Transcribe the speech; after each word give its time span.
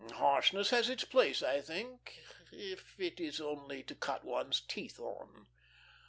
Harshness 0.13 0.71
has 0.71 0.89
its 0.89 1.03
place, 1.03 1.43
I 1.43 1.61
think, 1.61 2.17
if 2.51 2.99
it 2.99 3.19
is 3.19 3.39
only 3.39 3.83
to 3.83 3.93
cut 3.93 4.25
one's 4.25 4.59
teeth 4.59 4.99
on." 4.99 5.45